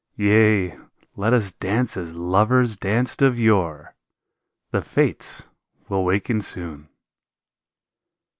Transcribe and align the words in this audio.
Yea, 0.17 0.75
let 1.15 1.31
us 1.31 1.51
dance 1.51 1.95
as 1.95 2.15
lovers 2.15 2.75
danced 2.75 3.21
of 3.21 3.39
yore— 3.39 3.93
The 4.71 4.81
fates 4.81 5.49
will 5.89 6.03
waken 6.03 6.41
soon! 6.41 6.89